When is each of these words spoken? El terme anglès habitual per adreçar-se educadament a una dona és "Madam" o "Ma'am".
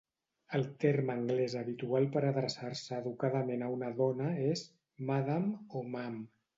El 0.59 0.63
terme 0.83 1.13
anglès 1.21 1.55
habitual 1.59 2.09
per 2.17 2.25
adreçar-se 2.31 2.97
educadament 3.03 3.69
a 3.69 3.71
una 3.77 3.95
dona 4.03 4.35
és 4.51 4.69
"Madam" 5.13 5.51
o 5.83 5.89
"Ma'am". 5.97 6.23